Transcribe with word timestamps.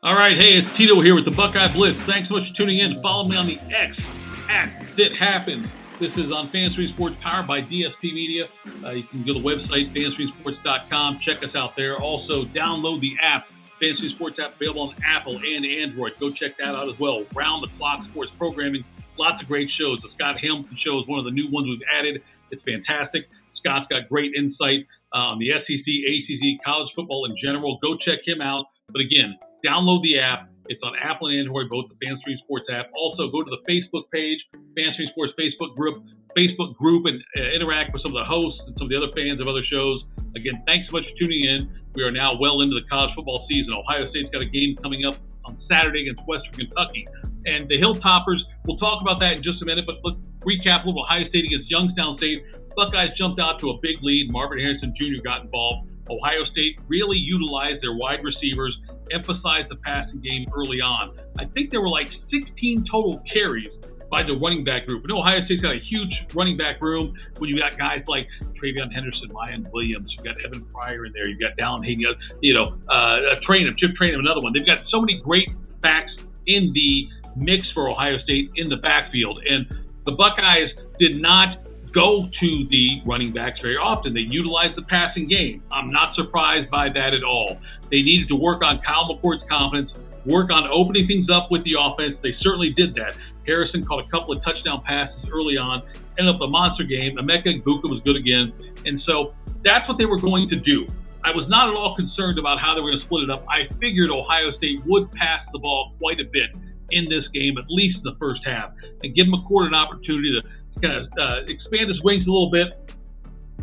All 0.00 0.14
right, 0.14 0.36
hey, 0.36 0.50
it's 0.50 0.76
Tito 0.76 1.00
here 1.00 1.16
with 1.16 1.24
the 1.24 1.32
Buckeye 1.32 1.72
Blitz. 1.72 1.98
Thanks 2.04 2.28
so 2.28 2.36
much 2.38 2.50
for 2.50 2.54
tuning 2.54 2.78
in. 2.78 2.94
Follow 3.02 3.28
me 3.28 3.36
on 3.36 3.46
the 3.46 3.58
X 3.68 4.00
at 4.48 4.96
It 4.96 5.16
Happens. 5.16 5.66
This 5.98 6.16
is 6.16 6.30
on 6.30 6.46
Fanstream 6.46 6.90
Sports 6.90 7.16
powered 7.20 7.48
by 7.48 7.62
DSP 7.62 8.14
Media. 8.14 8.48
Uh, 8.84 8.90
you 8.90 9.02
can 9.02 9.24
go 9.24 9.32
to 9.32 9.40
the 9.40 9.44
website, 9.44 9.88
fanstreamsports.com. 9.88 11.18
Check 11.18 11.42
us 11.42 11.56
out 11.56 11.74
there. 11.74 11.96
Also, 11.96 12.44
download 12.44 13.00
the 13.00 13.16
app, 13.20 13.48
Fanstream 13.82 14.10
Sports 14.10 14.38
app, 14.38 14.54
available 14.54 14.82
on 14.82 14.94
Apple 15.04 15.36
and 15.44 15.66
Android. 15.66 16.12
Go 16.20 16.30
check 16.30 16.56
that 16.58 16.76
out 16.76 16.88
as 16.88 16.96
well. 17.00 17.24
Round 17.34 17.64
the 17.64 17.68
clock 17.76 18.04
sports 18.04 18.30
programming. 18.38 18.84
Lots 19.18 19.42
of 19.42 19.48
great 19.48 19.68
shows. 19.68 20.00
The 20.00 20.10
Scott 20.14 20.38
Hamilton 20.38 20.76
show 20.76 21.00
is 21.00 21.08
one 21.08 21.18
of 21.18 21.24
the 21.24 21.32
new 21.32 21.50
ones 21.50 21.66
we've 21.66 21.82
added. 21.98 22.22
It's 22.52 22.62
fantastic. 22.62 23.28
Scott's 23.54 23.88
got 23.90 24.08
great 24.08 24.32
insight 24.36 24.86
uh, 25.12 25.34
on 25.34 25.40
the 25.40 25.50
SEC, 25.50 25.82
ACC, 25.84 26.64
college 26.64 26.88
football 26.94 27.24
in 27.24 27.36
general. 27.42 27.80
Go 27.82 27.96
check 27.96 28.20
him 28.24 28.40
out. 28.40 28.66
But 28.92 29.00
again, 29.00 29.36
download 29.64 30.02
the 30.02 30.18
app. 30.18 30.48
It's 30.68 30.80
on 30.82 30.92
Apple 31.00 31.28
and 31.28 31.40
Android, 31.40 31.70
both 31.70 31.86
the 31.88 31.96
Fanstream 32.04 32.36
Sports 32.44 32.66
app. 32.70 32.90
Also, 32.94 33.30
go 33.30 33.42
to 33.42 33.50
the 33.50 33.62
Facebook 33.64 34.10
page, 34.12 34.38
Fanstream 34.76 35.08
Sports 35.10 35.32
Facebook 35.38 35.74
group, 35.74 36.04
Facebook 36.36 36.76
group, 36.76 37.06
and 37.06 37.22
uh, 37.36 37.56
interact 37.56 37.92
with 37.92 38.02
some 38.02 38.14
of 38.14 38.20
the 38.20 38.28
hosts 38.28 38.60
and 38.66 38.76
some 38.76 38.84
of 38.84 38.90
the 38.90 38.96
other 38.96 39.12
fans 39.16 39.40
of 39.40 39.48
other 39.48 39.64
shows. 39.64 40.04
Again, 40.36 40.62
thanks 40.66 40.90
so 40.90 40.98
much 40.98 41.08
for 41.08 41.18
tuning 41.18 41.44
in. 41.44 41.72
We 41.94 42.02
are 42.02 42.12
now 42.12 42.36
well 42.38 42.60
into 42.60 42.76
the 42.76 42.86
college 42.88 43.14
football 43.16 43.46
season. 43.48 43.72
Ohio 43.72 44.06
State's 44.10 44.30
got 44.30 44.42
a 44.42 44.50
game 44.50 44.76
coming 44.76 45.04
up 45.04 45.16
on 45.44 45.58
Saturday 45.68 46.02
against 46.02 46.20
Western 46.28 46.52
Kentucky. 46.52 47.08
And 47.46 47.66
the 47.68 47.80
Hilltoppers, 47.80 48.44
we'll 48.66 48.76
talk 48.76 49.00
about 49.00 49.20
that 49.20 49.38
in 49.38 49.42
just 49.42 49.62
a 49.62 49.64
minute, 49.64 49.86
but 49.86 49.96
let's 50.04 50.18
recap 50.44 50.84
a 50.84 50.86
little 50.86 51.02
Ohio 51.02 51.26
State 51.28 51.46
against 51.46 51.70
Youngstown 51.70 52.18
State. 52.18 52.44
Buckeyes 52.76 53.16
jumped 53.16 53.40
out 53.40 53.58
to 53.60 53.70
a 53.70 53.78
big 53.80 53.96
lead. 54.02 54.30
Marvin 54.30 54.58
Harrison 54.58 54.94
Jr. 54.94 55.22
got 55.24 55.42
involved. 55.42 55.88
Ohio 56.10 56.40
State 56.42 56.78
really 56.86 57.16
utilized 57.16 57.82
their 57.82 57.94
wide 57.94 58.22
receivers, 58.22 58.76
emphasized 59.12 59.68
the 59.70 59.76
passing 59.84 60.20
game 60.20 60.46
early 60.54 60.80
on. 60.80 61.16
I 61.38 61.44
think 61.46 61.70
there 61.70 61.80
were 61.80 61.88
like 61.88 62.08
16 62.30 62.84
total 62.90 63.22
carries 63.30 63.68
by 64.10 64.22
the 64.22 64.34
running 64.34 64.64
back 64.64 64.86
group. 64.86 65.04
And 65.04 65.12
Ohio 65.12 65.40
State's 65.40 65.62
got 65.62 65.76
a 65.76 65.80
huge 65.80 66.26
running 66.34 66.56
back 66.56 66.80
room 66.80 67.14
when 67.38 67.50
you 67.50 67.58
got 67.58 67.76
guys 67.76 68.02
like 68.08 68.26
TreVeyon 68.54 68.92
Henderson, 68.92 69.28
Miyan 69.28 69.70
Williams, 69.72 70.06
you've 70.10 70.24
got 70.24 70.42
Evan 70.44 70.64
Pryor 70.66 71.04
in 71.04 71.12
there, 71.12 71.28
you've 71.28 71.40
got 71.40 71.56
Dallan 71.56 71.84
Hayden, 71.84 72.04
you 72.40 72.54
know, 72.54 72.76
uh, 72.88 73.34
Trayanum, 73.46 73.76
Chip 73.76 73.90
Trayanum, 74.00 74.20
another 74.20 74.40
one. 74.40 74.52
They've 74.52 74.66
got 74.66 74.82
so 74.88 75.00
many 75.00 75.20
great 75.20 75.50
backs 75.80 76.12
in 76.46 76.70
the 76.72 77.08
mix 77.36 77.64
for 77.72 77.90
Ohio 77.90 78.18
State 78.18 78.50
in 78.56 78.68
the 78.68 78.76
backfield. 78.76 79.40
And 79.48 79.66
the 80.04 80.12
Buckeyes 80.12 80.70
did 80.98 81.20
not 81.20 81.67
go 81.92 82.28
to 82.40 82.66
the 82.68 83.00
running 83.06 83.32
backs 83.32 83.60
very 83.60 83.76
often. 83.76 84.12
They 84.12 84.26
utilize 84.28 84.74
the 84.74 84.82
passing 84.82 85.26
game. 85.26 85.62
I'm 85.72 85.88
not 85.88 86.14
surprised 86.14 86.70
by 86.70 86.88
that 86.90 87.14
at 87.14 87.22
all. 87.22 87.58
They 87.90 88.00
needed 88.00 88.28
to 88.28 88.36
work 88.36 88.62
on 88.62 88.80
Kyle 88.80 89.06
McCord's 89.06 89.44
confidence, 89.46 89.92
work 90.26 90.50
on 90.50 90.66
opening 90.68 91.06
things 91.06 91.28
up 91.30 91.50
with 91.50 91.64
the 91.64 91.76
offense. 91.78 92.16
They 92.22 92.34
certainly 92.40 92.70
did 92.70 92.94
that. 92.94 93.18
Harrison 93.46 93.82
caught 93.84 94.04
a 94.04 94.08
couple 94.08 94.36
of 94.36 94.42
touchdown 94.44 94.82
passes 94.84 95.28
early 95.32 95.56
on, 95.56 95.82
ended 96.18 96.34
up 96.34 96.40
a 96.40 96.48
monster 96.48 96.84
game. 96.84 97.16
Emeka 97.16 97.60
Egbuka 97.60 97.90
was 97.90 98.00
good 98.04 98.16
again. 98.16 98.52
And 98.84 99.02
so 99.02 99.30
that's 99.62 99.88
what 99.88 99.98
they 99.98 100.06
were 100.06 100.18
going 100.18 100.48
to 100.50 100.56
do. 100.56 100.86
I 101.24 101.32
was 101.32 101.48
not 101.48 101.68
at 101.68 101.74
all 101.74 101.94
concerned 101.94 102.38
about 102.38 102.60
how 102.60 102.74
they 102.74 102.80
were 102.80 102.88
going 102.88 103.00
to 103.00 103.04
split 103.04 103.24
it 103.24 103.30
up. 103.30 103.44
I 103.48 103.66
figured 103.80 104.10
Ohio 104.10 104.52
State 104.56 104.80
would 104.86 105.10
pass 105.12 105.46
the 105.52 105.58
ball 105.58 105.94
quite 105.98 106.20
a 106.20 106.24
bit 106.24 106.50
in 106.90 107.04
this 107.08 107.26
game, 107.34 107.58
at 107.58 107.64
least 107.68 107.98
in 107.98 108.04
the 108.04 108.16
first 108.18 108.40
half, 108.46 108.72
and 109.02 109.14
give 109.14 109.26
McCord 109.26 109.66
an 109.66 109.74
opportunity 109.74 110.30
to 110.40 110.48
kind 110.80 110.94
of 110.94 111.06
uh, 111.18 111.40
expand 111.48 111.88
his 111.88 112.02
wings 112.02 112.26
a 112.26 112.30
little 112.30 112.50
bit 112.50 112.96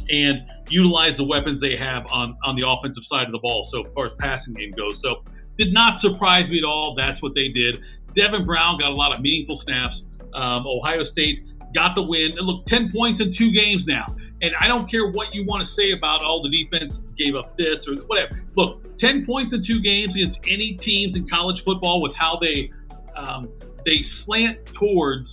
and 0.09 0.45
utilize 0.69 1.15
the 1.17 1.23
weapons 1.23 1.61
they 1.61 1.75
have 1.77 2.05
on, 2.11 2.37
on 2.43 2.55
the 2.55 2.67
offensive 2.67 3.03
side 3.09 3.25
of 3.25 3.31
the 3.31 3.39
ball 3.39 3.69
so 3.71 3.83
far 3.93 4.07
as 4.07 4.11
passing 4.19 4.53
game 4.53 4.71
goes. 4.71 4.97
So 5.01 5.23
did 5.57 5.73
not 5.73 6.01
surprise 6.01 6.49
me 6.49 6.59
at 6.59 6.65
all. 6.65 6.95
That's 6.95 7.21
what 7.21 7.33
they 7.33 7.49
did. 7.49 7.81
Devin 8.15 8.45
Brown 8.45 8.79
got 8.79 8.89
a 8.89 8.93
lot 8.95 9.15
of 9.15 9.21
meaningful 9.21 9.61
snaps. 9.63 9.95
Um, 10.33 10.65
Ohio 10.67 11.05
State 11.11 11.43
got 11.73 11.95
the 11.95 12.03
win. 12.03 12.33
And 12.37 12.47
look, 12.47 12.65
10 12.67 12.91
points 12.91 13.21
in 13.21 13.35
two 13.35 13.51
games 13.51 13.83
now. 13.85 14.05
And 14.41 14.53
I 14.59 14.67
don't 14.67 14.89
care 14.89 15.09
what 15.11 15.33
you 15.33 15.45
want 15.45 15.67
to 15.67 15.73
say 15.75 15.91
about 15.91 16.23
all 16.23 16.41
the 16.41 16.49
defense 16.49 16.93
gave 17.17 17.35
up 17.35 17.55
this 17.57 17.81
or 17.87 17.95
whatever. 18.03 18.41
Look, 18.55 18.99
10 18.99 19.25
points 19.25 19.55
in 19.55 19.65
two 19.65 19.81
games 19.81 20.11
against 20.11 20.39
any 20.49 20.73
teams 20.73 21.15
in 21.15 21.27
college 21.29 21.63
football 21.63 22.01
with 22.01 22.15
how 22.15 22.37
they 22.41 22.71
um, 23.15 23.49
they 23.85 24.03
slant 24.25 24.65
towards 24.65 25.25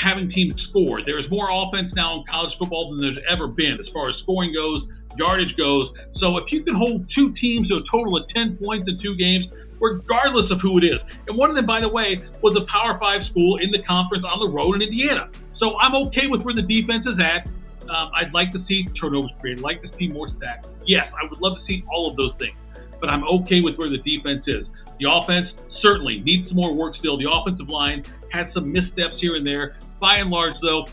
having 0.00 0.30
teams 0.30 0.54
score. 0.68 1.02
There's 1.02 1.30
more 1.30 1.48
offense 1.50 1.94
now 1.94 2.18
in 2.18 2.24
college 2.24 2.52
football 2.58 2.90
than 2.90 2.98
there's 2.98 3.24
ever 3.30 3.48
been 3.48 3.78
as 3.80 3.88
far 3.88 4.08
as 4.08 4.16
scoring 4.22 4.54
goes, 4.54 4.88
yardage 5.16 5.56
goes. 5.56 5.90
So 6.14 6.38
if 6.38 6.52
you 6.52 6.62
can 6.62 6.74
hold 6.74 7.08
two 7.12 7.32
teams 7.34 7.68
to 7.68 7.76
a 7.76 7.82
total 7.90 8.16
of 8.16 8.28
10 8.34 8.56
points 8.56 8.88
in 8.88 8.98
two 9.00 9.16
games, 9.16 9.46
regardless 9.80 10.50
of 10.50 10.60
who 10.60 10.78
it 10.78 10.84
is, 10.84 10.98
and 11.28 11.36
one 11.36 11.50
of 11.50 11.56
them, 11.56 11.66
by 11.66 11.80
the 11.80 11.88
way, 11.88 12.16
was 12.42 12.56
a 12.56 12.62
Power 12.62 12.98
Five 12.98 13.24
school 13.24 13.56
in 13.58 13.70
the 13.70 13.82
conference 13.82 14.24
on 14.24 14.44
the 14.44 14.50
road 14.50 14.76
in 14.76 14.82
Indiana. 14.82 15.28
So 15.58 15.78
I'm 15.78 15.94
okay 16.06 16.26
with 16.28 16.42
where 16.42 16.54
the 16.54 16.62
defense 16.62 17.06
is 17.06 17.18
at. 17.18 17.48
Um, 17.88 18.10
I'd 18.14 18.34
like 18.34 18.50
to 18.52 18.64
see 18.68 18.84
turnovers 19.00 19.30
created, 19.40 19.60
I'd 19.60 19.64
like 19.64 19.82
to 19.82 19.92
see 19.96 20.08
more 20.08 20.28
sacks. 20.28 20.68
Yes, 20.86 21.10
I 21.14 21.28
would 21.28 21.40
love 21.40 21.58
to 21.58 21.64
see 21.66 21.82
all 21.92 22.08
of 22.08 22.16
those 22.16 22.34
things, 22.38 22.60
but 23.00 23.08
I'm 23.08 23.24
okay 23.24 23.60
with 23.60 23.76
where 23.76 23.88
the 23.88 23.98
defense 23.98 24.44
is. 24.46 24.66
The 25.00 25.10
offense 25.10 25.48
certainly 25.82 26.20
needs 26.20 26.48
some 26.48 26.56
more 26.56 26.74
work 26.74 26.96
still. 26.98 27.16
The 27.16 27.30
offensive 27.30 27.68
line 27.68 28.04
had 28.30 28.52
some 28.54 28.72
missteps 28.72 29.16
here 29.20 29.36
and 29.36 29.46
there. 29.46 29.78
By 30.00 30.16
and 30.16 30.30
large, 30.30 30.54
though, 30.62 30.84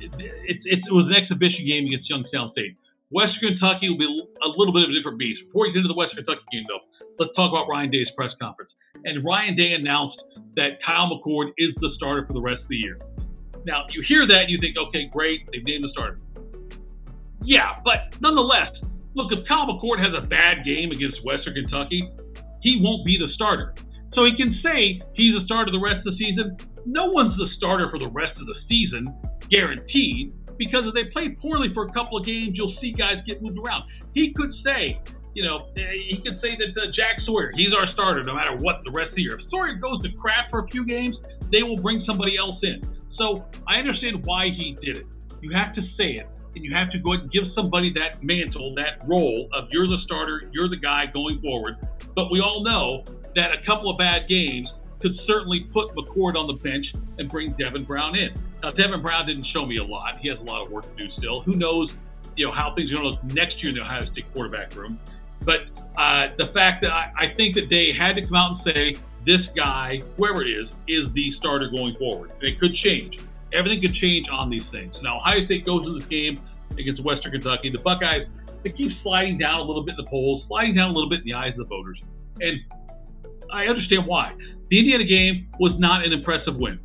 it, 0.00 0.14
it, 0.18 0.58
it, 0.64 0.92
was 0.92 1.06
an 1.06 1.14
exhibition 1.14 1.66
game 1.66 1.86
against 1.86 2.08
Youngstown 2.08 2.52
State. 2.52 2.76
Western 3.10 3.56
Kentucky 3.56 3.88
will 3.88 3.98
be 3.98 4.06
a 4.44 4.48
little 4.48 4.72
bit 4.72 4.84
of 4.84 4.90
a 4.90 4.94
different 4.94 5.18
beast. 5.18 5.40
Before 5.46 5.62
we 5.62 5.72
get 5.72 5.78
into 5.78 5.88
the 5.88 5.96
Western 5.96 6.24
Kentucky 6.24 6.44
game, 6.52 6.64
though, 6.68 6.84
let's 7.18 7.34
talk 7.34 7.50
about 7.50 7.68
Ryan 7.68 7.90
Day's 7.90 8.08
press 8.16 8.30
conference. 8.40 8.70
And 9.04 9.24
Ryan 9.24 9.56
Day 9.56 9.72
announced 9.72 10.18
that 10.56 10.78
Kyle 10.84 11.08
McCord 11.08 11.52
is 11.56 11.74
the 11.80 11.90
starter 11.96 12.26
for 12.26 12.32
the 12.32 12.42
rest 12.42 12.60
of 12.62 12.68
the 12.68 12.76
year. 12.76 12.98
Now, 13.64 13.84
you 13.90 14.02
hear 14.06 14.26
that 14.26 14.48
and 14.48 14.50
you 14.50 14.58
think, 14.60 14.76
okay, 14.76 15.08
great, 15.10 15.48
they've 15.52 15.64
named 15.64 15.84
the 15.84 15.90
starter. 15.92 16.20
Yeah, 17.42 17.80
but 17.84 18.20
nonetheless, 18.20 18.76
look, 19.14 19.32
if 19.32 19.46
Kyle 19.48 19.66
McCord 19.66 19.98
has 20.00 20.12
a 20.16 20.26
bad 20.26 20.64
game 20.64 20.90
against 20.90 21.24
Western 21.24 21.54
Kentucky, 21.54 22.10
he 22.60 22.80
won't 22.82 23.04
be 23.04 23.16
the 23.18 23.32
starter. 23.34 23.74
So 24.14 24.24
he 24.24 24.36
can 24.36 24.54
say 24.62 25.00
he's 25.14 25.34
a 25.34 25.44
starter 25.44 25.70
the 25.70 25.80
rest 25.80 26.06
of 26.06 26.16
the 26.16 26.18
season. 26.18 26.56
No 26.86 27.06
one's 27.06 27.36
the 27.36 27.48
starter 27.56 27.90
for 27.90 27.98
the 27.98 28.08
rest 28.08 28.38
of 28.40 28.46
the 28.46 28.54
season, 28.68 29.14
guaranteed, 29.50 30.32
because 30.56 30.86
if 30.86 30.94
they 30.94 31.04
play 31.04 31.36
poorly 31.40 31.72
for 31.74 31.86
a 31.86 31.92
couple 31.92 32.18
of 32.18 32.24
games, 32.24 32.52
you'll 32.54 32.74
see 32.80 32.92
guys 32.92 33.22
get 33.26 33.42
moved 33.42 33.58
around. 33.58 33.84
He 34.14 34.32
could 34.32 34.54
say, 34.66 35.00
you 35.34 35.44
know, 35.44 35.58
he 35.76 36.20
could 36.24 36.40
say 36.44 36.56
that 36.56 36.74
uh, 36.76 36.90
Jack 36.92 37.20
Sawyer, 37.20 37.52
he's 37.54 37.74
our 37.74 37.86
starter 37.86 38.22
no 38.24 38.34
matter 38.34 38.56
what 38.56 38.82
the 38.84 38.90
rest 38.90 39.10
of 39.10 39.14
the 39.16 39.22
year. 39.22 39.38
If 39.38 39.48
Sawyer 39.48 39.74
goes 39.74 40.02
to 40.02 40.10
crap 40.12 40.50
for 40.50 40.60
a 40.60 40.68
few 40.68 40.84
games, 40.84 41.16
they 41.52 41.62
will 41.62 41.76
bring 41.76 42.04
somebody 42.10 42.36
else 42.36 42.58
in. 42.62 42.80
So 43.16 43.46
I 43.66 43.78
understand 43.78 44.24
why 44.24 44.46
he 44.56 44.76
did 44.80 44.98
it. 44.98 45.06
You 45.40 45.54
have 45.56 45.74
to 45.74 45.82
say 45.96 46.18
it 46.18 46.28
and 46.54 46.64
you 46.64 46.74
have 46.74 46.90
to 46.90 46.98
go 46.98 47.12
and 47.12 47.30
give 47.30 47.44
somebody 47.54 47.92
that 47.92 48.22
mantle, 48.22 48.74
that 48.74 49.04
role 49.06 49.48
of 49.52 49.68
you're 49.70 49.86
the 49.86 49.98
starter, 50.04 50.50
you're 50.52 50.68
the 50.68 50.76
guy 50.76 51.06
going 51.06 51.38
forward. 51.40 51.76
But 52.14 52.30
we 52.32 52.40
all 52.40 52.64
know 52.64 53.04
that 53.38 53.52
a 53.52 53.64
couple 53.64 53.90
of 53.90 53.98
bad 53.98 54.28
games 54.28 54.72
could 55.00 55.18
certainly 55.26 55.68
put 55.72 55.94
McCord 55.94 56.36
on 56.36 56.46
the 56.46 56.54
bench 56.54 56.86
and 57.18 57.28
bring 57.28 57.52
Devin 57.52 57.84
Brown 57.84 58.16
in. 58.16 58.32
Now, 58.62 58.70
Devin 58.70 59.00
Brown 59.00 59.26
didn't 59.26 59.46
show 59.46 59.64
me 59.64 59.76
a 59.76 59.84
lot. 59.84 60.18
He 60.18 60.28
has 60.28 60.38
a 60.38 60.42
lot 60.42 60.66
of 60.66 60.72
work 60.72 60.84
to 60.96 61.04
do 61.04 61.10
still. 61.16 61.40
Who 61.42 61.52
knows, 61.52 61.94
you 62.36 62.46
know, 62.46 62.52
how 62.52 62.74
things 62.74 62.90
are 62.90 62.94
going 62.94 63.04
to 63.04 63.10
look 63.10 63.24
next 63.34 63.62
year 63.62 63.70
in 63.70 63.76
the 63.76 63.82
Ohio 63.82 64.04
State 64.10 64.32
quarterback 64.34 64.74
room. 64.74 64.98
But 65.44 65.66
uh, 65.96 66.28
the 66.36 66.48
fact 66.48 66.82
that 66.82 66.90
I, 66.90 67.12
I 67.16 67.34
think 67.34 67.54
that 67.54 67.68
they 67.68 67.92
had 67.96 68.14
to 68.14 68.22
come 68.22 68.34
out 68.34 68.50
and 68.66 68.74
say 68.74 68.94
this 69.24 69.48
guy, 69.56 70.00
whoever 70.16 70.42
it 70.42 70.50
is, 70.50 70.66
is 70.88 71.12
the 71.12 71.32
starter 71.38 71.70
going 71.70 71.94
forward. 71.94 72.32
It 72.40 72.58
could 72.58 72.74
change 72.74 73.24
everything 73.52 73.80
could 73.80 73.94
change 73.94 74.28
on 74.28 74.50
these 74.50 74.64
things. 74.64 75.00
Now, 75.02 75.18
Ohio 75.18 75.44
State 75.44 75.64
goes 75.64 75.84
to 75.84 75.94
this 75.94 76.04
game 76.04 76.38
against 76.78 77.02
Western 77.04 77.32
Kentucky. 77.32 77.70
The 77.70 77.78
Buckeyes, 77.78 78.28
they 78.62 78.70
keep 78.70 79.00
sliding 79.00 79.38
down 79.38 79.60
a 79.60 79.62
little 79.62 79.82
bit 79.82 79.92
in 79.98 80.04
the 80.04 80.10
polls, 80.10 80.44
sliding 80.48 80.74
down 80.74 80.90
a 80.90 80.92
little 80.92 81.08
bit 81.08 81.20
in 81.20 81.24
the 81.24 81.34
eyes 81.34 81.52
of 81.52 81.58
the 81.58 81.64
voters. 81.64 82.00
And 82.40 82.60
I 83.52 83.64
understand 83.64 84.06
why. 84.06 84.34
The 84.70 84.78
Indiana 84.78 85.04
game 85.04 85.48
was 85.58 85.72
not 85.78 86.04
an 86.04 86.12
impressive 86.12 86.56
win. 86.56 86.78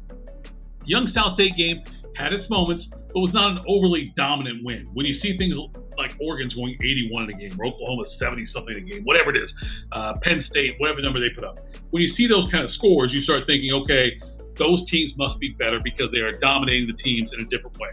The 0.85 1.11
South 1.13 1.35
State 1.35 1.55
game 1.57 1.83
had 2.15 2.33
its 2.33 2.49
moments, 2.49 2.85
but 3.13 3.19
was 3.19 3.33
not 3.33 3.51
an 3.51 3.65
overly 3.67 4.13
dominant 4.15 4.63
win. 4.63 4.87
When 4.93 5.05
you 5.05 5.19
see 5.21 5.37
things 5.37 5.55
like 5.97 6.15
Oregon's 6.19 6.53
going 6.53 6.75
81 6.81 7.23
in 7.23 7.29
a 7.29 7.37
game, 7.37 7.59
or 7.59 7.65
Oklahoma 7.67 8.03
70 8.19 8.47
something 8.53 8.75
in 8.77 8.83
a 8.83 8.85
game, 8.85 9.03
whatever 9.03 9.31
it 9.35 9.37
is, 9.37 9.49
uh, 9.91 10.13
Penn 10.21 10.43
State, 10.49 10.75
whatever 10.79 11.01
number 11.01 11.19
they 11.19 11.33
put 11.33 11.43
up, 11.43 11.59
when 11.91 12.03
you 12.03 12.15
see 12.15 12.27
those 12.27 12.49
kind 12.51 12.65
of 12.65 12.73
scores, 12.73 13.11
you 13.13 13.23
start 13.23 13.43
thinking, 13.47 13.71
okay, 13.73 14.19
those 14.55 14.89
teams 14.89 15.13
must 15.17 15.39
be 15.39 15.49
better 15.59 15.79
because 15.83 16.11
they 16.13 16.21
are 16.21 16.31
dominating 16.31 16.87
the 16.87 17.01
teams 17.03 17.29
in 17.37 17.45
a 17.45 17.49
different 17.49 17.77
way. 17.79 17.89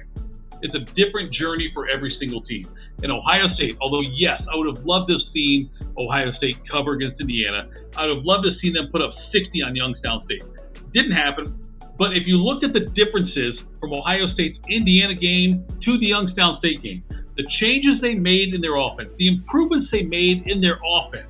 It's 0.63 0.75
a 0.75 0.81
different 0.81 1.33
journey 1.33 1.71
for 1.75 1.89
every 1.89 2.11
single 2.11 2.43
team. 2.43 2.67
In 3.03 3.11
Ohio 3.11 3.49
State, 3.55 3.77
although 3.81 4.03
yes, 4.03 4.45
I 4.53 4.57
would 4.57 4.77
have 4.77 4.85
loved 4.85 5.11
to 5.11 5.19
have 5.19 5.29
seen 5.31 5.71
Ohio 5.97 6.33
State 6.33 6.61
cover 6.69 6.93
against 6.95 7.21
Indiana. 7.21 7.69
I 7.97 8.07
would 8.07 8.15
have 8.17 8.25
loved 8.25 8.45
to 8.45 8.51
have 8.51 8.61
seen 8.61 8.75
them 8.75 8.89
put 8.93 9.03
up 9.03 9.15
60 9.33 9.63
on 9.63 9.75
Youngstown 9.75 10.23
State. 10.23 10.45
Didn't 10.93 11.13
happen. 11.13 11.47
But 11.97 12.17
if 12.17 12.27
you 12.27 12.37
looked 12.37 12.65
at 12.65 12.73
the 12.73 12.81
differences 12.81 13.65
from 13.79 13.93
Ohio 13.93 14.27
State's 14.27 14.59
Indiana 14.69 15.15
game 15.15 15.67
to 15.85 15.99
the 15.99 16.07
Youngstown 16.07 16.57
State 16.59 16.83
game, 16.83 17.03
the 17.37 17.47
changes 17.61 18.01
they 18.01 18.15
made 18.15 18.55
in 18.55 18.61
their 18.61 18.77
offense, 18.77 19.11
the 19.19 19.29
improvements 19.29 19.91
they 19.91 20.05
made 20.05 20.49
in 20.49 20.61
their 20.61 20.79
offense, 20.99 21.27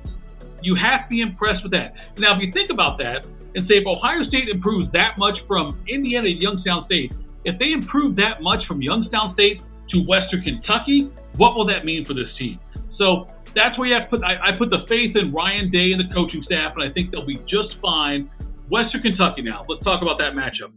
You 0.63 0.75
have 0.75 1.03
to 1.03 1.09
be 1.09 1.21
impressed 1.21 1.63
with 1.63 1.71
that. 1.71 1.95
Now, 2.19 2.33
if 2.33 2.39
you 2.39 2.51
think 2.51 2.71
about 2.71 2.97
that 2.99 3.25
and 3.55 3.67
say 3.67 3.75
if 3.75 3.87
Ohio 3.87 4.25
State 4.27 4.47
improves 4.47 4.91
that 4.91 5.17
much 5.17 5.39
from 5.47 5.77
Indiana 5.87 6.27
to 6.27 6.33
Youngstown 6.33 6.85
State, 6.85 7.13
if 7.43 7.57
they 7.59 7.71
improve 7.71 8.15
that 8.17 8.41
much 8.41 8.65
from 8.67 8.81
Youngstown 8.81 9.33
State 9.33 9.61
to 9.89 10.05
Western 10.05 10.41
Kentucky, 10.41 11.11
what 11.37 11.55
will 11.55 11.65
that 11.67 11.85
mean 11.85 12.05
for 12.05 12.13
this 12.13 12.35
team? 12.35 12.57
So 12.91 13.27
that's 13.55 13.77
where 13.77 13.87
you 13.87 13.93
have 13.93 14.09
to 14.09 14.17
put. 14.17 14.23
I, 14.23 14.49
I 14.49 14.55
put 14.55 14.69
the 14.69 14.85
faith 14.87 15.15
in 15.15 15.31
Ryan 15.31 15.69
Day 15.69 15.91
and 15.91 15.99
the 15.99 16.13
coaching 16.13 16.43
staff, 16.43 16.73
and 16.75 16.83
I 16.87 16.93
think 16.93 17.11
they'll 17.11 17.25
be 17.25 17.39
just 17.47 17.79
fine. 17.81 18.29
Western 18.69 19.01
Kentucky 19.01 19.41
now. 19.41 19.63
Let's 19.67 19.83
talk 19.83 20.01
about 20.01 20.17
that 20.19 20.33
matchup. 20.33 20.71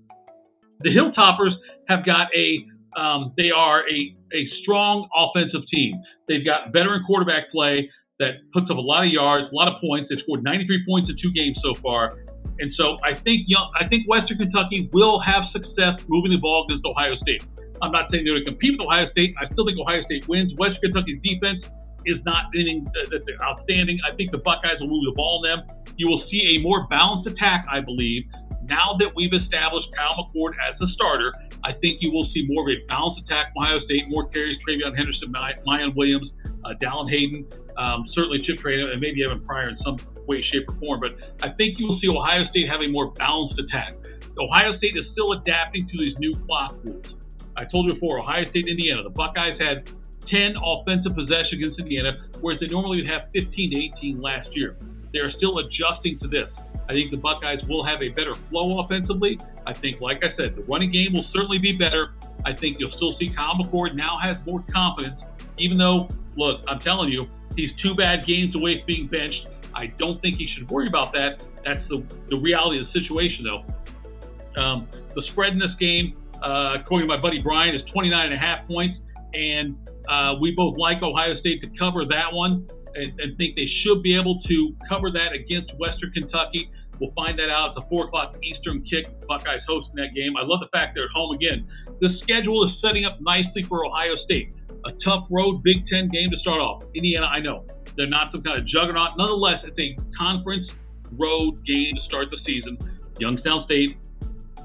The 0.81 0.91
Hilltoppers 0.91 1.53
have 1.89 2.05
got 2.05 2.29
a. 2.35 2.67
Um, 2.99 3.33
they 3.37 3.51
are 3.51 3.81
a, 3.81 4.17
a 4.33 4.49
strong 4.63 5.09
offensive 5.15 5.63
team. 5.73 6.01
They've 6.29 6.45
got 6.45 6.73
veteran 6.73 7.03
quarterback 7.05 7.51
play 7.51 7.91
that 8.21 8.35
puts 8.53 8.71
up 8.71 8.77
a 8.77 8.81
lot 8.81 9.05
of 9.05 9.11
yards, 9.11 9.49
a 9.51 9.55
lot 9.55 9.67
of 9.67 9.81
points. 9.81 10.09
They've 10.11 10.23
scored 10.23 10.45
93 10.45 10.85
points 10.89 11.11
in 11.11 11.17
two 11.21 11.33
games 11.33 11.59
so 11.63 11.75
far. 11.75 12.15
And 12.59 12.73
so 12.77 12.99
I 13.03 13.15
think 13.15 13.45
young, 13.47 13.71
I 13.79 13.89
think 13.89 14.09
Western 14.09 14.39
Kentucky 14.39 14.89
will 14.93 15.21
have 15.21 15.45
success 15.53 16.05
moving 16.09 16.31
the 16.31 16.39
ball 16.39 16.67
against 16.69 16.85
Ohio 16.87 17.17
State. 17.17 17.47
I'm 17.83 17.91
not 17.91 18.11
saying 18.11 18.25
they're 18.25 18.35
going 18.35 18.45
to 18.45 18.51
compete 18.51 18.79
with 18.79 18.87
Ohio 18.87 19.11
State. 19.11 19.35
I 19.41 19.51
still 19.53 19.67
think 19.67 19.79
Ohio 19.79 20.03
State 20.05 20.29
wins. 20.29 20.55
Western 20.55 20.93
Kentucky's 20.93 21.21
defense 21.23 21.69
is 22.07 22.19
not 22.25 22.47
anything 22.55 22.87
that 23.11 23.23
they're 23.27 23.43
outstanding. 23.43 23.99
I 24.07 24.15
think 24.15 24.31
the 24.31 24.39
Buckeyes 24.39 24.79
will 24.81 24.89
move 24.89 25.05
the 25.05 25.17
ball 25.17 25.43
on 25.43 25.43
them. 25.43 25.77
You 25.97 26.09
will 26.09 26.23
see 26.31 26.57
a 26.59 26.63
more 26.63 26.87
balanced 26.89 27.31
attack, 27.33 27.67
I 27.71 27.81
believe. 27.81 28.25
Now 28.69 28.97
that 28.99 29.15
we've 29.15 29.33
established 29.33 29.89
Kyle 29.97 30.25
McCord 30.25 30.53
as 30.57 30.79
the 30.79 30.89
starter, 30.95 31.35
I 31.65 31.73
think 31.73 31.99
you 32.01 32.11
will 32.13 32.29
see 32.33 32.47
more 32.49 32.63
of 32.63 32.77
a 32.77 32.87
balanced 32.89 33.23
attack 33.27 33.53
Ohio 33.59 33.79
State, 33.81 34.05
more 34.09 34.29
carries, 34.29 34.57
TreVeyon 34.67 34.97
Henderson, 34.97 35.33
Miyan 35.33 35.97
Williams, 35.97 36.35
uh, 36.65 36.73
Dallan 36.81 37.11
Hayden, 37.11 37.47
um, 37.77 38.05
certainly 38.15 38.39
Chip 38.39 38.57
Trayanum, 38.57 38.93
and 38.93 39.01
maybe 39.01 39.25
Evan 39.25 39.41
Pryor 39.45 39.69
in 39.69 39.79
some 39.79 39.97
way, 40.27 40.43
shape, 40.53 40.69
or 40.69 40.75
form. 40.77 41.01
But 41.01 41.33
I 41.43 41.51
think 41.51 41.79
you 41.79 41.87
will 41.87 41.99
see 42.01 42.09
Ohio 42.09 42.45
State 42.45 42.69
have 42.69 42.83
a 42.83 42.89
more 42.89 43.11
balanced 43.13 43.59
attack. 43.59 43.95
Ohio 44.39 44.73
State 44.75 44.97
is 44.97 45.07
still 45.13 45.33
adapting 45.33 45.89
to 45.89 45.99
these 45.99 46.17
new 46.19 46.33
clock 46.47 46.77
rules. 46.85 47.15
I 47.57 47.65
told 47.65 47.87
you 47.87 47.93
before, 47.93 48.21
Ohio 48.21 48.45
State, 48.45 48.67
Indiana, 48.67 49.03
the 49.03 49.11
Buckeyes 49.11 49.55
had 49.59 49.91
10 50.29 50.57
offensive 50.63 51.15
possessions 51.15 51.53
against 51.53 51.81
Indiana, 51.81 52.15
whereas 52.41 52.59
they 52.61 52.67
normally 52.67 52.99
would 52.99 53.11
have 53.11 53.29
15 53.33 53.71
to 53.71 53.77
18 53.77 54.21
last 54.21 54.49
year. 54.57 54.77
They 55.13 55.21
are 55.21 55.31
still 55.31 55.59
adjusting 55.59 56.19
to 56.19 56.29
this. 56.29 56.49
I 56.89 56.93
think 56.93 57.11
the 57.11 57.17
Buckeyes 57.17 57.67
will 57.69 57.85
have 57.85 58.03
a 58.03 58.09
better 58.09 58.35
flow 58.35 58.81
offensively. 58.81 59.39
I 59.67 59.73
think, 59.73 60.01
like 60.01 60.23
I 60.25 60.29
said, 60.37 60.57
the 60.57 60.65
running 60.69 60.91
game 60.91 61.13
will 61.13 61.25
certainly 61.33 61.59
be 61.59 61.73
better. 61.73 62.15
I 62.45 62.53
think 62.53 62.79
you'll 62.79 62.91
still 62.91 63.13
see 63.13 63.29
Kyle 63.29 63.55
McCord 63.55 63.95
now 63.95 64.17
has 64.21 64.39
more 64.45 64.63
confidence, 64.71 65.23
even 65.59 65.79
though, 65.79 66.09
look, 66.37 66.63
I'm 66.69 66.79
telling 66.79 67.11
you, 67.11 67.29
he's 67.57 67.73
two 67.83 67.95
bad 67.95 68.27
games 68.27 68.55
away 68.57 68.77
from 68.77 68.87
being 68.87 69.07
benched. 69.09 69.49
I 69.75 69.87
don't 69.87 70.19
think 70.19 70.37
he 70.37 70.49
should 70.49 70.71
worry 70.71 70.89
about 70.89 71.13
that. 71.13 71.43
That's 71.65 71.87
the, 71.89 72.05
the 72.27 72.37
reality 72.37 72.79
of 72.79 72.93
the 72.93 73.01
situation, 73.01 73.45
though. 73.45 74.61
Um, 74.61 74.89
the 75.15 75.23
spread 75.27 75.53
in 75.53 75.59
this 75.59 75.75
game, 75.81 76.15
uh, 76.43 76.77
according 76.79 77.09
to 77.09 77.15
my 77.15 77.21
buddy 77.21 77.41
Brian, 77.43 77.75
is 77.75 77.83
29 77.93 78.27
and 78.27 78.35
a 78.35 78.39
half 78.39 78.67
points. 78.69 78.99
And 79.33 79.77
uh, 80.09 80.35
we 80.41 80.53
both 80.53 80.77
like 80.79 81.03
Ohio 81.03 81.39
State 81.41 81.61
to 81.63 81.69
cover 81.79 82.05
that 82.05 82.33
one 82.33 82.69
and, 82.95 83.19
and, 83.19 83.37
think 83.37 83.57
they 83.57 83.69
should 83.83 84.03
be 84.03 84.15
able 84.15 84.41
to 84.43 84.77
cover 84.89 85.11
that 85.11 85.33
against 85.33 85.75
Western 85.79 86.13
Kentucky. 86.13 86.71
We'll 87.01 87.13
find 87.13 87.37
that 87.39 87.51
out. 87.51 87.75
It's 87.77 87.85
a 87.85 87.89
4 87.89 88.07
o'clock 88.07 88.37
Eastern 88.43 88.85
kick. 88.85 89.07
Buckeyes 89.27 89.63
hosting 89.67 89.97
that 89.97 90.15
game. 90.15 90.37
I 90.37 90.45
love 90.45 90.61
the 90.61 90.69
fact 90.79 90.95
they're 90.95 91.05
at 91.05 91.11
home 91.11 91.35
again. 91.35 91.67
The 92.01 92.11
schedule 92.23 92.69
is 92.69 92.77
setting 92.81 93.05
up 93.05 93.21
nicely 93.21 93.65
for 93.65 93.85
Ohio 93.85 94.15
State. 94.25 94.55
A 94.87 94.93
tough 95.05 95.27
road 95.31 95.63
Big 95.63 95.87
Ten 95.89 96.09
game 96.09 96.31
to 96.31 96.39
start 96.39 96.61
off. 96.61 96.83
Indiana, 96.95 97.27
I 97.27 97.41
know. 97.41 97.65
They're 97.97 98.07
not 98.07 98.33
some 98.33 98.43
kind 98.43 98.59
of 98.59 98.67
juggernaut. 98.67 99.17
Nonetheless, 99.17 99.65
it's 99.65 99.79
a 99.79 99.97
conference 100.17 100.77
road 101.13 101.65
game 101.65 101.95
to 101.95 102.01
start 102.03 102.31
the 102.31 102.39
season. 102.45 102.77
Youngstown 103.19 103.65
State 103.67 103.97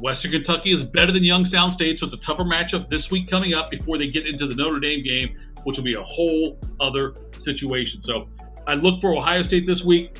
Western 0.01 0.31
Kentucky 0.31 0.73
is 0.73 0.85
better 0.85 1.11
than 1.11 1.23
Youngstown 1.23 1.69
State, 1.69 1.97
so 1.99 2.05
it's 2.07 2.15
a 2.15 2.25
tougher 2.25 2.43
matchup 2.43 2.87
this 2.89 3.03
week 3.11 3.29
coming 3.29 3.53
up 3.53 3.69
before 3.69 3.97
they 3.97 4.07
get 4.07 4.25
into 4.25 4.47
the 4.47 4.55
Notre 4.55 4.79
Dame 4.79 5.01
game, 5.01 5.37
which 5.63 5.77
will 5.77 5.83
be 5.83 5.95
a 5.95 6.03
whole 6.03 6.57
other 6.79 7.13
situation. 7.43 8.01
So 8.05 8.27
I 8.67 8.75
look 8.75 9.01
for 9.01 9.15
Ohio 9.15 9.43
State 9.43 9.65
this 9.67 9.83
week. 9.83 10.19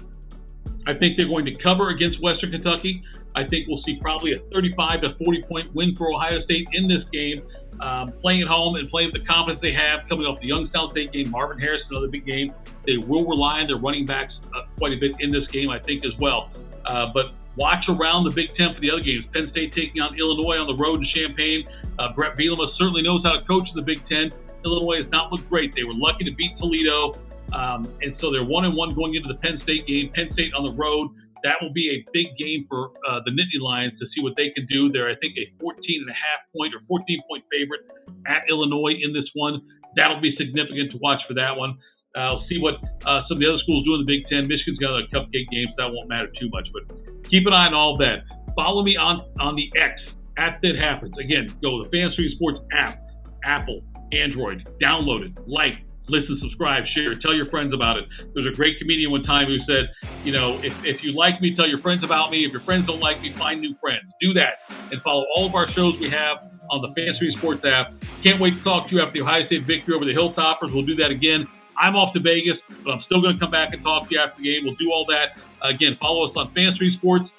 I 0.87 0.93
think 0.93 1.17
they're 1.17 1.27
going 1.27 1.45
to 1.45 1.53
cover 1.55 1.89
against 1.89 2.21
Western 2.21 2.51
Kentucky. 2.51 3.03
I 3.35 3.45
think 3.45 3.67
we'll 3.67 3.83
see 3.83 3.97
probably 3.99 4.33
a 4.33 4.37
35 4.37 5.01
to 5.01 5.15
40 5.15 5.43
point 5.43 5.75
win 5.75 5.95
for 5.95 6.09
Ohio 6.09 6.41
State 6.41 6.67
in 6.73 6.87
this 6.87 7.03
game. 7.11 7.41
Um, 7.79 8.11
playing 8.21 8.41
at 8.41 8.47
home 8.47 8.75
and 8.75 8.89
playing 8.89 9.11
with 9.13 9.21
the 9.21 9.27
confidence 9.27 9.61
they 9.61 9.71
have 9.71 10.07
coming 10.09 10.25
off 10.25 10.39
the 10.41 10.47
Youngstown 10.47 10.89
State 10.89 11.13
game, 11.13 11.29
Marvin 11.29 11.59
Harris, 11.59 11.81
another 11.89 12.09
big 12.09 12.25
game. 12.25 12.51
They 12.85 12.97
will 12.97 13.25
rely 13.25 13.61
on 13.61 13.67
their 13.67 13.77
running 13.77 14.05
backs 14.05 14.39
uh, 14.53 14.65
quite 14.77 14.97
a 14.97 14.99
bit 14.99 15.15
in 15.19 15.29
this 15.29 15.49
game, 15.49 15.69
I 15.69 15.79
think, 15.79 16.05
as 16.05 16.11
well. 16.19 16.49
Uh, 16.85 17.09
but 17.13 17.31
watch 17.55 17.85
around 17.87 18.25
the 18.25 18.31
Big 18.31 18.53
Ten 18.55 18.73
for 18.73 18.81
the 18.81 18.91
other 18.91 19.01
games. 19.01 19.25
Penn 19.33 19.49
State 19.51 19.71
taking 19.71 20.01
on 20.01 20.17
Illinois 20.17 20.57
on 20.57 20.67
the 20.67 20.75
road 20.75 20.99
in 20.99 21.05
Champaign. 21.05 21.65
Uh, 21.99 22.11
Bret 22.13 22.35
Bielema 22.35 22.71
certainly 22.73 23.01
knows 23.01 23.21
how 23.23 23.33
to 23.33 23.45
coach 23.45 23.69
in 23.69 23.75
the 23.75 23.83
Big 23.83 24.05
Ten. 24.07 24.29
Illinois 24.65 24.97
has 24.97 25.07
not 25.09 25.31
looked 25.31 25.49
great. 25.49 25.73
They 25.73 25.83
were 25.83 25.93
lucky 25.93 26.23
to 26.25 26.31
beat 26.31 26.57
Toledo, 26.57 27.13
um, 27.53 27.85
and 28.01 28.19
so 28.19 28.31
they're 28.31 28.45
one 28.45 28.65
and 28.65 28.75
one 28.75 28.93
going 28.93 29.15
into 29.15 29.27
the 29.27 29.39
Penn 29.39 29.59
State 29.59 29.87
game. 29.87 30.11
Penn 30.13 30.29
State 30.31 30.53
on 30.53 30.63
the 30.63 30.73
road. 30.73 31.09
That 31.43 31.55
will 31.61 31.71
be 31.71 31.87
a 31.89 32.05
big 32.11 32.35
game 32.37 32.65
for 32.67 32.91
uh, 33.07 33.21
the 33.23 33.31
Nittany 33.31 33.61
Lions 33.61 33.97
to 33.99 34.05
see 34.13 34.21
what 34.21 34.33
they 34.35 34.49
can 34.51 34.65
do. 34.67 34.91
They're, 34.91 35.09
I 35.09 35.15
think, 35.21 35.37
a 35.37 35.47
14 35.61 35.79
and 36.01 36.09
a 36.09 36.13
half 36.13 36.43
point 36.51 36.75
or 36.75 36.81
14 36.87 37.21
point 37.29 37.45
favorite 37.49 37.81
at 38.27 38.43
Illinois 38.49 38.99
in 38.99 39.13
this 39.13 39.29
one. 39.33 39.61
That'll 39.95 40.19
be 40.19 40.35
significant 40.35 40.91
to 40.91 40.97
watch 41.01 41.19
for 41.27 41.33
that 41.35 41.55
one. 41.55 41.77
I'll 42.15 42.43
see 42.49 42.59
what 42.59 42.75
uh, 43.05 43.21
some 43.29 43.37
of 43.37 43.39
the 43.39 43.47
other 43.47 43.59
schools 43.63 43.85
do 43.85 43.95
in 43.95 44.03
the 44.03 44.09
Big 44.09 44.27
Ten. 44.27 44.47
Michigan's 44.49 44.79
got 44.79 44.99
a 44.99 45.07
cupcake 45.07 45.47
game, 45.51 45.67
so 45.77 45.83
that 45.83 45.93
won't 45.93 46.09
matter 46.09 46.27
too 46.39 46.49
much. 46.49 46.67
But 46.73 47.23
keep 47.23 47.47
an 47.47 47.53
eye 47.53 47.67
on 47.67 47.73
all 47.73 47.95
that. 47.97 48.23
Follow 48.55 48.83
me 48.83 48.97
on 48.97 49.23
on 49.39 49.55
the 49.55 49.71
X 49.79 50.13
at 50.39 50.59
that 50.61 50.75
happens. 50.75 51.17
Again, 51.17 51.47
go 51.61 51.83
to 51.83 51.89
the 51.89 51.95
Fanstream 51.95 52.31
Sports 52.35 52.59
app, 52.73 52.97
Apple, 53.43 53.81
Android, 54.11 54.67
download 54.81 55.25
it, 55.25 55.33
like, 55.47 55.83
listen, 56.09 56.39
subscribe, 56.41 56.83
share, 56.95 57.13
tell 57.13 57.33
your 57.33 57.49
friends 57.49 57.73
about 57.73 57.97
it. 57.97 58.05
There's 58.33 58.47
a 58.47 58.55
great 58.55 58.77
comedian 58.79 59.11
one 59.11 59.23
time 59.23 59.47
who 59.47 59.57
said, 59.67 59.89
you 60.23 60.31
know, 60.31 60.59
if, 60.63 60.85
if 60.85 61.03
you 61.03 61.13
like 61.13 61.41
me, 61.41 61.55
tell 61.55 61.67
your 61.67 61.79
friends 61.79 62.03
about 62.03 62.31
me. 62.31 62.45
If 62.45 62.51
your 62.51 62.61
friends 62.61 62.85
don't 62.85 62.99
like 62.99 63.21
me, 63.21 63.31
find 63.31 63.61
new 63.61 63.75
friends. 63.75 64.03
Do 64.21 64.33
that 64.33 64.59
and 64.91 65.01
follow 65.01 65.25
all 65.35 65.45
of 65.45 65.55
our 65.55 65.67
shows 65.67 65.99
we 65.99 66.09
have 66.09 66.43
on 66.69 66.81
the 66.81 66.89
Fanstream 66.89 67.35
Sports 67.37 67.65
app. 67.65 67.93
Can't 68.23 68.39
wait 68.39 68.55
to 68.55 68.63
talk 68.63 68.87
to 68.89 68.95
you 68.95 69.01
after 69.01 69.13
the 69.13 69.21
Ohio 69.21 69.45
State 69.45 69.63
victory 69.63 69.95
over 69.95 70.05
the 70.05 70.13
Hilltoppers. 70.13 70.73
We'll 70.73 70.85
do 70.85 70.95
that 70.95 71.11
again 71.11 71.47
I'm 71.79 71.95
off 71.95 72.13
to 72.13 72.19
Vegas, 72.19 72.57
but 72.83 72.91
I'm 72.91 73.01
still 73.01 73.21
going 73.21 73.35
to 73.35 73.39
come 73.39 73.51
back 73.51 73.73
and 73.73 73.81
talk 73.81 74.07
to 74.09 74.13
you 74.13 74.19
after 74.19 74.41
the 74.41 74.51
game. 74.51 74.65
We'll 74.65 74.75
do 74.75 74.91
all 74.91 75.05
that. 75.05 75.41
Again, 75.63 75.95
follow 75.99 76.29
us 76.29 76.35
on 76.35 76.49
Fanstream 76.49 76.93
Sports. 76.93 77.29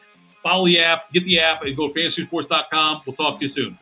Follow 0.42 0.64
the 0.64 0.80
app, 0.80 1.12
get 1.12 1.24
the 1.24 1.40
app, 1.40 1.62
and 1.62 1.76
go 1.76 1.92
to 1.92 1.94
fanstreamsports.com. 1.94 3.02
We'll 3.04 3.16
talk 3.16 3.38
to 3.38 3.46
you 3.46 3.52
soon. 3.52 3.78